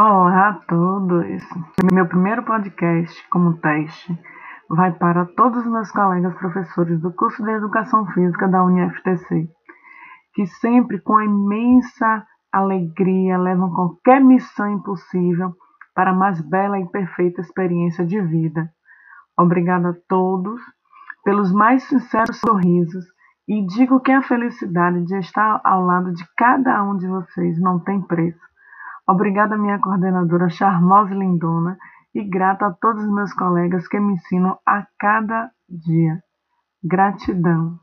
Olá 0.00 0.50
a 0.50 0.52
todos! 0.68 1.42
Meu 1.92 2.06
primeiro 2.06 2.44
podcast 2.44 3.28
como 3.30 3.58
teste 3.58 4.16
vai 4.70 4.92
para 4.92 5.26
todos 5.26 5.66
os 5.66 5.72
meus 5.72 5.90
colegas 5.90 6.36
professores 6.36 7.00
do 7.00 7.12
curso 7.12 7.42
de 7.42 7.50
Educação 7.50 8.06
Física 8.12 8.46
da 8.46 8.62
UniFTC, 8.62 9.48
que 10.34 10.46
sempre 10.46 11.00
com 11.00 11.20
imensa 11.20 12.24
alegria 12.52 13.36
levam 13.38 13.74
qualquer 13.74 14.20
missão 14.20 14.70
impossível 14.70 15.52
para 15.96 16.12
a 16.12 16.14
mais 16.14 16.40
bela 16.42 16.78
e 16.78 16.88
perfeita 16.90 17.40
experiência 17.40 18.06
de 18.06 18.20
vida. 18.20 18.70
Obrigada 19.36 19.88
a 19.88 19.96
todos 20.08 20.60
pelos 21.24 21.52
mais 21.52 21.82
sinceros 21.88 22.38
sorrisos 22.38 23.04
e 23.48 23.66
digo 23.66 23.98
que 23.98 24.12
a 24.12 24.22
felicidade 24.22 25.04
de 25.04 25.18
estar 25.18 25.60
ao 25.64 25.84
lado 25.84 26.12
de 26.12 26.24
cada 26.36 26.84
um 26.84 26.96
de 26.96 27.08
vocês 27.08 27.60
não 27.60 27.80
tem 27.80 28.00
preço. 28.00 28.46
Obrigada, 29.08 29.56
minha 29.56 29.78
coordenadora 29.78 30.50
charmosa 30.50 31.14
e 31.14 31.18
lindona, 31.18 31.78
e 32.14 32.22
grata 32.22 32.66
a 32.66 32.72
todos 32.72 33.02
os 33.02 33.10
meus 33.10 33.32
colegas 33.32 33.88
que 33.88 33.98
me 33.98 34.12
ensinam 34.14 34.58
a 34.66 34.86
cada 34.98 35.50
dia. 35.66 36.22
Gratidão. 36.84 37.78